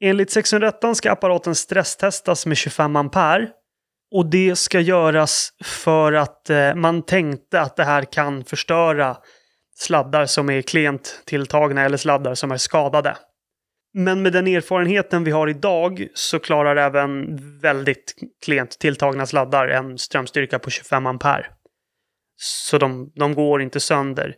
Enligt 0.00 0.30
601 0.30 0.96
ska 0.96 1.12
apparaten 1.12 1.54
stresstestas 1.54 2.46
med 2.46 2.56
25 2.56 2.96
ampere 2.96 3.48
och 4.14 4.26
det 4.26 4.56
ska 4.56 4.80
göras 4.80 5.50
för 5.64 6.12
att 6.12 6.50
eh, 6.50 6.74
man 6.74 7.02
tänkte 7.02 7.60
att 7.60 7.76
det 7.76 7.84
här 7.84 8.02
kan 8.02 8.44
förstöra 8.44 9.16
sladdar 9.76 10.26
som 10.26 10.50
är 10.50 10.62
klent 10.62 11.22
tilltagna 11.26 11.82
eller 11.82 11.96
sladdar 11.96 12.34
som 12.34 12.52
är 12.52 12.56
skadade. 12.56 13.16
Men 13.94 14.22
med 14.22 14.32
den 14.32 14.46
erfarenheten 14.46 15.24
vi 15.24 15.30
har 15.30 15.48
idag 15.48 16.08
så 16.14 16.38
klarar 16.38 16.76
även 16.76 17.36
väldigt 17.60 18.14
klent 18.44 18.78
tilltagna 18.78 19.26
sladdar 19.26 19.68
en 19.68 19.98
strömstyrka 19.98 20.58
på 20.58 20.70
25 20.70 21.06
ampere. 21.06 21.46
Så 22.36 22.78
de, 22.78 23.12
de 23.14 23.34
går 23.34 23.62
inte 23.62 23.80
sönder. 23.80 24.34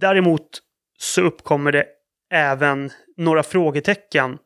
Däremot 0.00 0.48
så 0.98 1.22
uppkommer 1.22 1.72
det 1.72 1.86
även 2.32 2.90
några 3.16 3.42
frågetecken 3.42 4.38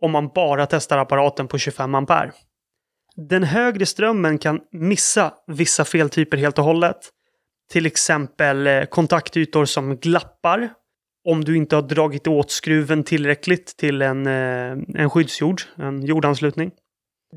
om 0.00 0.10
man 0.10 0.28
bara 0.28 0.66
testar 0.66 0.98
apparaten 0.98 1.48
på 1.48 1.58
25 1.58 1.94
ampere. 1.94 2.32
Den 3.16 3.42
högre 3.42 3.86
strömmen 3.86 4.38
kan 4.38 4.60
missa 4.72 5.34
vissa 5.46 5.84
feltyper 5.84 6.36
helt 6.36 6.58
och 6.58 6.64
hållet. 6.64 6.96
Till 7.70 7.86
exempel 7.86 8.66
eh, 8.66 8.84
kontaktytor 8.84 9.64
som 9.64 9.96
glappar 9.96 10.70
om 11.28 11.44
du 11.44 11.56
inte 11.56 11.74
har 11.74 11.82
dragit 11.82 12.26
åt 12.26 12.50
skruven 12.50 13.04
tillräckligt 13.04 13.76
till 13.76 14.02
en, 14.02 14.26
eh, 14.26 14.76
en 14.94 15.10
skyddsjord, 15.10 15.62
en 15.76 16.06
jordanslutning. 16.06 16.70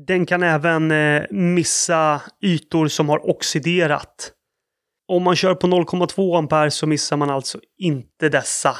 Den 0.06 0.26
kan 0.26 0.42
även 0.42 0.90
eh, 0.90 1.22
missa 1.30 2.22
ytor 2.42 2.88
som 2.88 3.08
har 3.08 3.30
oxiderat. 3.30 4.32
Om 5.08 5.22
man 5.22 5.36
kör 5.36 5.54
på 5.54 5.66
0,2 5.66 6.38
ampere 6.38 6.70
så 6.70 6.86
missar 6.86 7.16
man 7.16 7.30
alltså 7.30 7.60
inte 7.78 8.28
dessa. 8.28 8.76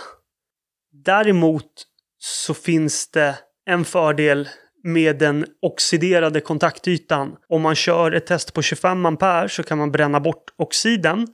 Däremot 1.04 1.87
så 2.18 2.54
finns 2.54 3.10
det 3.10 3.38
en 3.70 3.84
fördel 3.84 4.48
med 4.82 5.18
den 5.18 5.46
oxiderade 5.62 6.40
kontaktytan. 6.40 7.36
Om 7.48 7.62
man 7.62 7.74
kör 7.74 8.12
ett 8.12 8.26
test 8.26 8.54
på 8.54 8.62
25 8.62 9.06
ampere 9.06 9.48
så 9.48 9.62
kan 9.62 9.78
man 9.78 9.92
bränna 9.92 10.20
bort 10.20 10.44
oxiden 10.56 11.26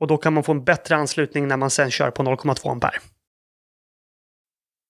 och 0.00 0.06
då 0.06 0.16
kan 0.16 0.32
man 0.32 0.44
få 0.44 0.52
en 0.52 0.64
bättre 0.64 0.96
anslutning 0.96 1.48
när 1.48 1.56
man 1.56 1.70
sen 1.70 1.90
kör 1.90 2.10
på 2.10 2.22
0,2 2.22 2.70
ampere. 2.70 2.94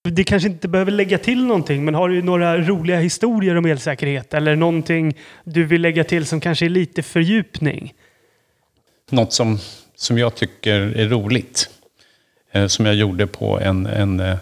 Det 0.08 0.25
kanske 0.25 0.49
inte 0.49 0.68
behöver 0.68 0.92
lägga 0.92 1.18
till 1.18 1.46
någonting, 1.46 1.84
men 1.84 1.94
har 1.94 2.08
du 2.08 2.22
några 2.22 2.58
roliga 2.58 2.99
historier 2.99 3.56
om 3.56 3.66
elsäkerhet 3.66 4.34
eller 4.34 4.56
någonting 4.56 5.18
du 5.44 5.64
vill 5.64 5.82
lägga 5.82 6.04
till 6.04 6.26
som 6.26 6.40
kanske 6.40 6.64
är 6.64 6.70
lite 6.70 7.02
fördjupning? 7.02 7.94
Något 9.10 9.32
som, 9.32 9.58
som 9.94 10.18
jag 10.18 10.34
tycker 10.34 10.80
är 10.80 11.08
roligt, 11.08 11.70
eh, 12.52 12.66
som 12.66 12.87
jag 12.87 12.94
gjorde 12.94 13.26
på 13.26 13.60
en, 13.60 13.87
en, 13.87 14.20
eh, 14.20 14.37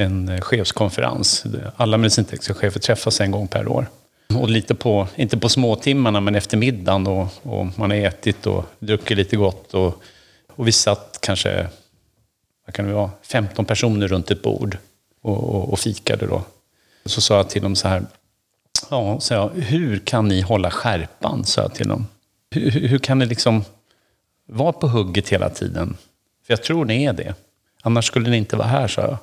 en 0.00 0.28
eh, 0.28 0.40
chefskonferens. 0.40 1.44
Alla 1.76 1.96
medicintekniska 1.96 2.54
chefer 2.54 2.80
träffas 2.80 3.20
en 3.20 3.30
gång 3.30 3.48
per 3.48 3.68
år. 3.68 3.86
Och 4.34 4.50
lite 4.50 4.74
på, 4.74 5.08
inte 5.16 5.38
på 5.38 5.48
småtimmarna, 5.48 6.20
men 6.20 6.34
efter 6.34 6.56
middagen 6.56 7.06
och, 7.06 7.28
och 7.42 7.66
man 7.78 7.90
har 7.90 7.96
ätit 7.96 8.46
och 8.46 8.64
druckit 8.78 9.16
lite 9.16 9.36
gott. 9.36 9.74
Och, 9.74 10.02
och 10.48 10.68
vi 10.68 10.72
satt 10.72 11.18
kanske, 11.22 11.68
vad 12.66 12.74
kan 12.74 12.86
det 12.86 12.92
vara, 12.92 13.10
15 13.22 13.64
personer 13.64 14.08
runt 14.08 14.30
ett 14.30 14.42
bord 14.42 14.78
och, 15.22 15.54
och, 15.54 15.72
och 15.72 15.78
fikade 15.78 16.26
då. 16.26 16.42
Så 17.04 17.20
sa 17.20 17.36
jag 17.36 17.50
till 17.50 17.62
dem 17.62 17.76
så 17.76 17.88
här, 17.88 18.02
ja, 18.90 19.20
så 19.20 19.34
jag, 19.34 19.48
hur 19.48 19.98
kan 19.98 20.28
ni 20.28 20.40
hålla 20.40 20.70
skärpan? 20.70 21.44
sa 21.44 21.62
jag 21.62 21.74
till 21.74 21.88
dem. 21.88 22.06
Hur, 22.50 22.70
hur 22.70 22.98
kan 22.98 23.18
ni 23.18 23.26
liksom 23.26 23.64
vara 24.46 24.72
på 24.72 24.88
hugget 24.88 25.28
hela 25.28 25.50
tiden? 25.50 25.96
För 26.46 26.52
jag 26.52 26.62
tror 26.62 26.84
ni 26.84 27.04
är 27.04 27.12
det. 27.12 27.34
Annars 27.82 28.06
skulle 28.06 28.30
ni 28.30 28.36
inte 28.36 28.56
vara 28.56 28.68
här, 28.68 28.88
sa 28.88 29.02
jag. 29.02 29.18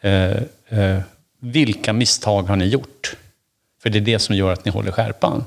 Eh, 0.00 0.42
eh, 0.68 1.00
vilka 1.40 1.92
misstag 1.92 2.42
har 2.42 2.56
ni 2.56 2.64
gjort? 2.64 3.16
För 3.82 3.90
det 3.90 3.98
är 3.98 4.00
det 4.00 4.18
som 4.18 4.36
gör 4.36 4.52
att 4.52 4.64
ni 4.64 4.70
håller 4.70 4.92
skärpan. 4.92 5.44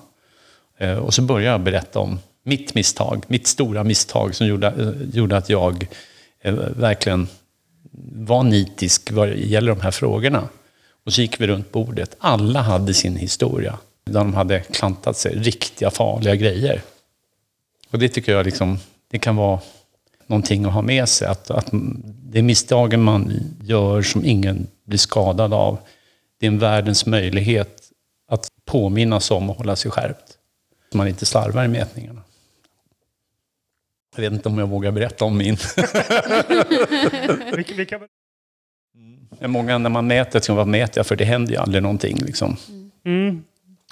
Eh, 0.77 0.97
och 0.97 1.13
så 1.13 1.21
börjar 1.21 1.51
jag 1.51 1.61
berätta 1.61 1.99
om 1.99 2.19
mitt 2.43 2.75
misstag, 2.75 3.25
mitt 3.27 3.47
stora 3.47 3.83
misstag 3.83 4.35
som 4.35 4.47
gjorde, 4.47 4.67
eh, 4.67 5.09
gjorde 5.15 5.37
att 5.37 5.49
jag 5.49 5.87
eh, 6.41 6.53
verkligen 6.53 7.27
var 8.13 8.43
nitisk 8.43 9.11
vad 9.11 9.29
gäller 9.29 9.75
de 9.75 9.81
här 9.81 9.91
frågorna. 9.91 10.49
Och 11.05 11.13
så 11.13 11.21
gick 11.21 11.41
vi 11.41 11.47
runt 11.47 11.71
bordet. 11.71 12.15
Alla 12.19 12.61
hade 12.61 12.93
sin 12.93 13.15
historia. 13.15 13.77
Där 14.05 14.13
de 14.13 14.33
hade 14.33 14.59
klantat 14.59 15.17
sig 15.17 15.35
riktiga 15.35 15.91
farliga 15.91 16.35
grejer. 16.35 16.81
Och 17.91 17.99
det 17.99 18.09
tycker 18.09 18.31
jag 18.31 18.45
liksom, 18.45 18.79
det 19.11 19.19
kan 19.19 19.35
vara 19.35 19.59
någonting 20.31 20.65
att 20.65 20.73
ha 20.73 20.81
med 20.81 21.09
sig. 21.09 21.27
Att, 21.27 21.51
att 21.51 21.69
det 22.01 22.39
är 22.39 22.43
misstagen 22.43 23.01
man 23.01 23.33
gör 23.63 24.01
som 24.01 24.25
ingen 24.25 24.67
blir 24.85 24.97
skadad 24.97 25.53
av. 25.53 25.77
Det 26.39 26.45
är 26.45 26.51
en 26.51 26.59
världens 26.59 27.05
möjlighet 27.05 27.81
att 28.27 28.47
påminnas 28.65 29.31
om 29.31 29.49
och 29.49 29.55
hålla 29.55 29.75
sig 29.75 29.91
skärpt. 29.91 30.37
Så 30.91 30.97
man 30.97 31.07
inte 31.07 31.25
slarvar 31.25 31.65
i 31.65 31.67
mätningarna. 31.67 32.21
Jag 34.15 34.21
vet 34.21 34.33
inte 34.33 34.49
om 34.49 34.57
jag 34.57 34.67
vågar 34.67 34.91
berätta 34.91 35.25
om 35.25 35.37
min. 35.37 35.57
Men 39.39 39.51
Många 39.51 39.77
när 39.77 39.89
man 39.89 40.07
mäter, 40.07 40.39
tänker 40.39 40.53
vad 40.53 40.67
mäter 40.67 40.99
jag 40.99 41.07
för? 41.07 41.15
Det 41.15 41.25
händer 41.25 41.51
ju 41.51 41.57
aldrig 41.57 41.83
någonting. 41.83 42.17
Liksom. 42.17 42.57
mm. 43.05 43.43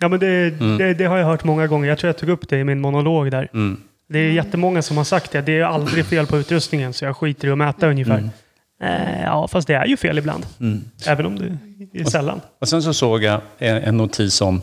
Ja, 0.02 0.08
men 0.08 0.20
det, 0.20 0.50
det, 0.50 0.94
det 0.94 1.06
har 1.06 1.18
jag 1.18 1.26
hört 1.26 1.44
många 1.44 1.68
gånger. 1.68 1.90
Jag 1.90 1.98
tror 1.98 2.08
jag 2.08 2.18
tog 2.18 2.30
upp 2.30 2.50
det 2.50 2.60
i 2.60 2.64
min 2.64 2.80
monolog 2.80 3.32
där. 3.32 3.50
Mm. 3.54 3.82
Det 4.10 4.20
är 4.20 4.32
jättemånga 4.32 4.82
som 4.82 4.98
har 4.98 5.04
sagt 5.04 5.32
det. 5.32 5.42
Det 5.42 5.58
är 5.60 5.64
aldrig 5.64 6.06
fel 6.06 6.28
på 6.28 6.38
utrustningen, 6.38 6.94
så 6.94 7.06
jag 7.06 7.18
skiter 7.18 7.48
i 7.48 7.52
att 7.52 7.58
mäta 7.58 7.88
ungefär. 7.90 8.30
Eh, 8.82 9.22
ja, 9.24 9.48
fast 9.48 9.68
det 9.68 9.74
är 9.74 9.86
ju 9.86 9.98
fel 9.98 10.18
ibland. 10.18 10.46
Mm. 10.60 10.84
Även 11.06 11.26
om 11.26 11.60
det 11.92 12.00
är 12.00 12.06
sällan. 12.06 12.42
Och 12.60 12.68
sen 12.68 12.84
så 12.84 12.94
såg 12.94 13.24
jag 13.24 13.42
en, 13.58 13.98
notis 13.98 14.42
om, 14.42 14.62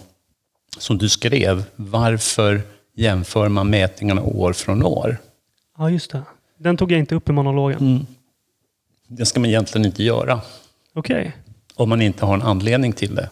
som 0.78 0.98
du 0.98 1.08
skrev. 1.08 1.64
Varför 1.76 2.60
jämför 2.94 3.48
man 3.48 3.70
mätningarna 3.70 4.22
år 4.22 4.52
från 4.52 4.82
år? 4.82 5.16
Ja, 5.78 5.90
just 5.90 6.10
det. 6.10 6.22
Den 6.58 6.76
tog 6.76 6.92
jag 6.92 6.98
inte 6.98 7.14
upp 7.14 7.28
i 7.28 7.32
monologen. 7.32 8.06
Det 9.08 9.26
ska 9.26 9.40
man 9.40 9.48
egentligen 9.48 9.86
inte 9.86 10.02
göra. 10.02 10.40
Okej. 10.94 11.36
om 11.74 11.88
man 11.88 12.02
inte 12.02 12.24
har 12.26 12.34
en 12.34 12.42
anledning 12.42 12.92
till 12.92 13.14
det. 13.14 13.28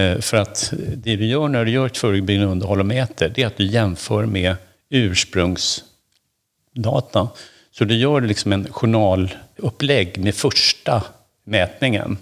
Eh, 0.00 0.20
För 0.20 0.36
att 0.36 0.72
det 0.96 1.16
du 1.16 1.26
gör 1.26 1.48
när 1.48 1.64
du 1.64 1.70
gör 1.70 1.86
ett 1.86 1.96
förebyggande 1.96 2.50
underhåll 2.52 2.80
och 2.80 2.86
mäter, 2.86 3.32
det 3.34 3.42
är 3.42 3.46
att 3.46 3.56
du 3.56 3.64
jämför 3.66 4.26
med 4.26 4.56
ursprungsdata. 4.90 7.28
Så 7.70 7.84
du 7.84 7.96
gör 7.96 8.20
liksom 8.20 8.52
en 8.52 8.72
journalupplägg 8.72 10.18
med 10.18 10.34
första 10.34 11.04
mätningen. 11.44 12.18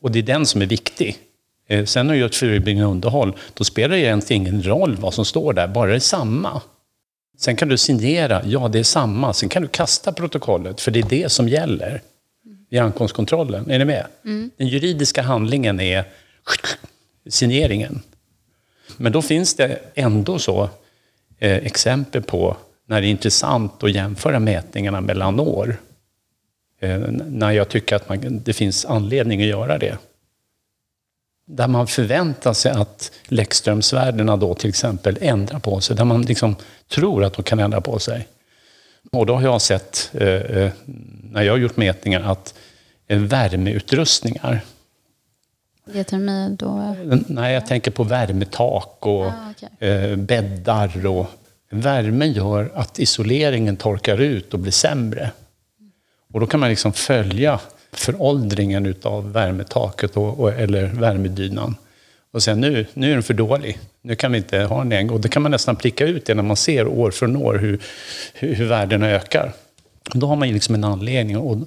Och 0.00 0.10
det 0.10 0.18
är 0.18 0.22
den 0.22 0.46
som 0.46 0.62
är 0.62 0.66
viktig. 0.66 1.18
Eh, 1.68 1.84
Sen 1.84 2.06
när 2.06 2.14
du 2.14 2.20
gör 2.20 2.26
ett 2.26 2.36
förebyggande 2.36 2.90
underhåll, 2.90 3.36
då 3.54 3.64
spelar 3.64 3.96
det 3.96 4.02
egentligen 4.02 4.42
ingen 4.42 4.62
roll 4.62 4.96
vad 4.96 5.14
som 5.14 5.24
står 5.24 5.52
där, 5.52 5.68
bara 5.68 5.90
det 5.90 5.96
är 5.96 6.00
samma. 6.00 6.62
Sen 7.38 7.56
kan 7.56 7.68
du 7.68 7.78
signera, 7.78 8.42
ja 8.44 8.68
det 8.68 8.78
är 8.78 8.82
samma. 8.82 9.32
Sen 9.32 9.48
kan 9.48 9.62
du 9.62 9.68
kasta 9.68 10.12
protokollet, 10.12 10.80
för 10.80 10.90
det 10.90 10.98
är 10.98 11.08
det 11.08 11.32
som 11.32 11.48
gäller 11.48 12.02
vid 12.70 12.80
ankomstkontrollen. 12.80 13.70
Är 13.70 13.78
ni 13.78 13.84
med? 13.84 14.06
Den 14.56 14.68
juridiska 14.68 15.22
handlingen 15.22 15.80
är 15.80 16.04
signeringen. 17.28 18.02
Men 18.96 19.12
då 19.12 19.22
finns 19.22 19.54
det 19.54 19.78
ändå 19.94 20.38
så 20.38 20.70
Eh, 21.38 21.56
exempel 21.56 22.22
på 22.22 22.56
när 22.86 23.00
det 23.00 23.06
är 23.06 23.10
intressant 23.10 23.82
att 23.82 23.92
jämföra 23.92 24.38
mätningarna 24.38 25.00
mellan 25.00 25.40
år. 25.40 25.76
Eh, 26.80 26.98
när 27.10 27.50
jag 27.50 27.68
tycker 27.68 27.96
att 27.96 28.08
man, 28.08 28.40
det 28.44 28.52
finns 28.52 28.84
anledning 28.84 29.42
att 29.42 29.48
göra 29.48 29.78
det. 29.78 29.98
Där 31.46 31.68
man 31.68 31.86
förväntar 31.86 32.52
sig 32.52 32.72
att 32.72 33.12
Läckströmsvärdena 33.24 34.36
då 34.36 34.54
till 34.54 34.68
exempel 34.68 35.18
ändrar 35.20 35.58
på 35.58 35.80
sig. 35.80 35.96
Där 35.96 36.04
man 36.04 36.22
liksom 36.22 36.56
tror 36.88 37.24
att 37.24 37.34
de 37.34 37.42
kan 37.42 37.58
ändra 37.58 37.80
på 37.80 37.98
sig. 37.98 38.28
Och 39.12 39.26
då 39.26 39.34
har 39.34 39.42
jag 39.42 39.62
sett, 39.62 40.10
eh, 40.14 40.28
eh 40.28 40.70
när 41.22 41.42
jag 41.42 41.52
har 41.52 41.58
gjort 41.58 41.76
mätningar, 41.76 42.20
att 42.20 42.54
eh, 43.08 43.18
värmeutrustningar, 43.18 44.60
Geotermi 45.92 46.56
då? 46.58 46.96
nej 47.26 47.54
jag 47.54 47.66
tänker 47.66 47.90
på 47.90 48.02
värmetak 48.04 48.96
och 49.00 49.24
Ah, 49.26 49.32
okej. 49.50 49.88
eh, 49.88 50.16
bäddar. 50.16 51.06
Och, 51.06 51.26
värmen 51.70 52.32
gör 52.32 52.70
att 52.74 52.98
isoleringen 52.98 53.76
torkar 53.76 54.18
ut 54.20 54.54
och 54.54 54.60
blir 54.60 54.72
sämre. 54.72 55.30
Och 56.32 56.40
då 56.40 56.46
kan 56.46 56.60
man 56.60 56.68
liksom 56.68 56.92
följa 56.92 57.60
föråldringen 57.92 58.86
utav 58.86 59.32
värmetaket 59.32 60.16
och, 60.16 60.40
och, 60.40 60.52
eller 60.52 60.86
värmedynan. 60.86 61.76
Och 62.32 62.42
sen 62.42 62.60
nu, 62.60 62.86
nu 62.94 63.10
är 63.10 63.14
den 63.14 63.22
för 63.22 63.34
dålig. 63.34 63.78
Nu 64.02 64.14
kan 64.14 64.32
vi 64.32 64.38
inte 64.38 64.58
ha 64.58 64.78
den 64.78 64.88
längre. 64.88 65.14
Och 65.14 65.20
det 65.20 65.28
kan 65.28 65.42
man 65.42 65.50
nästan 65.50 65.76
pricka 65.76 66.06
ut 66.06 66.26
det 66.26 66.34
när 66.34 66.42
man 66.42 66.56
ser 66.56 66.86
år 66.86 67.10
från 67.10 67.36
år 67.36 67.54
hur, 67.54 67.80
hur, 68.34 68.54
hur 68.54 68.66
värdena 68.66 69.06
ökar. 69.10 69.52
Då 70.14 70.26
har 70.26 70.36
man 70.36 70.48
ju 70.48 70.54
liksom 70.54 70.74
en 70.74 70.84
anledning 70.84 71.38
och 71.38 71.58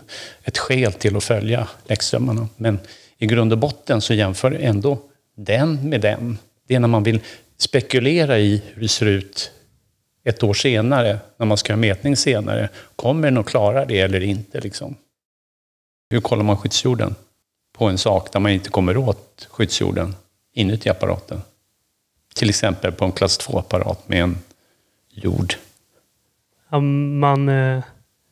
ett 0.44 0.58
skäl 0.58 0.94
till 0.94 1.18
att 1.18 1.24
följa 1.24 1.68
läckströmmarna. 1.88 2.48
Men 2.58 2.80
i 3.22 3.26
grund 3.26 3.52
och 3.54 3.58
botten 3.58 4.02
så 4.02 4.14
jämför 4.14 4.52
ändå 4.52 4.98
den 5.36 5.90
med 5.90 6.02
den. 6.02 6.38
Det 6.68 6.76
är 6.76 6.80
när 6.80 6.88
man 6.88 7.04
vill 7.04 7.20
spekulera 7.58 8.40
i 8.40 8.62
hur 8.74 8.82
det 8.82 8.88
ser 8.88 9.06
ut 9.06 9.52
ett 10.24 10.44
år 10.44 10.54
senare, 10.54 11.20
när 11.38 11.46
man 11.46 11.58
ska 11.58 11.74
ha 11.74 11.78
mätning 11.78 12.18
senare. 12.18 12.70
Kommer 12.96 13.28
den 13.28 13.38
att 13.38 13.46
klara 13.46 13.86
det 13.86 14.00
eller 14.00 14.22
inte? 14.22 14.60
Liksom? 14.60 14.96
Hur 16.10 16.22
kollar 16.22 16.44
man 16.44 16.58
skyddsjorden 16.58 17.16
på 17.74 17.86
en 17.86 17.98
sak 17.98 18.34
där 18.34 18.40
man 18.40 18.52
inte 18.52 18.70
kommer 18.70 18.98
åt 18.98 19.48
skyddsjorden 19.50 20.16
inuti 20.54 20.90
apparaten? 20.90 21.42
Till 22.34 22.50
exempel 22.50 22.92
på 22.92 23.06
en 23.06 23.12
klass 23.12 23.40
2-apparat 23.40 23.98
med 24.06 24.24
en 24.24 24.38
jord. 25.10 25.54
Ja, 26.70 26.80
man 26.80 27.50
eh, 27.50 27.84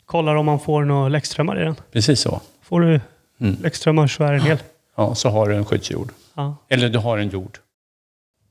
kollar 0.05 0.35
om 0.35 0.45
man 0.45 0.59
får 0.59 0.85
några 0.85 1.09
läckströmmar 1.09 1.61
i 1.61 1.63
den. 1.63 1.75
Precis 1.91 2.19
så. 2.19 2.41
Får 2.61 2.81
du 2.81 2.99
Mm. 3.41 3.65
Extra 3.65 4.07
kör 4.07 4.33
en 4.33 4.41
hel. 4.41 4.57
Ja, 4.99 5.15
så 5.15 5.29
har 5.29 5.49
du 5.49 5.55
en 5.55 5.65
skyddsjord. 5.65 6.11
Ja. 6.35 6.55
Eller 6.69 6.89
du 6.89 6.99
har 6.99 7.17
en 7.17 7.29
jord. 7.29 7.57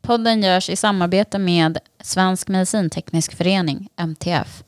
Podden 0.02 0.42
görs 0.42 0.70
i 0.70 0.76
samarbete 0.76 1.38
med 1.38 1.78
Svensk 2.02 2.48
Medicinteknisk 2.48 3.36
Förening, 3.36 3.88
MTF. 3.96 4.62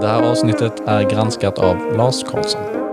Det 0.00 0.06
här 0.06 0.22
avsnittet 0.22 0.80
är 0.86 1.10
granskat 1.10 1.58
av 1.58 1.96
Lars 1.96 2.22
Karlsson. 2.22 2.87